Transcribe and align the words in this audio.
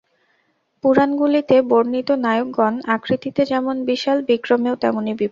পুরাণগুলিতে 0.83 1.55
বর্ণিত 1.71 2.09
নায়কগণ 2.25 2.73
আকৃতিতে 2.95 3.41
যেমন 3.45 3.75
বিশাল, 3.85 4.17
বিক্রমেও 4.29 4.75
তেমনি 4.75 5.11
বিপুল। 5.11 5.29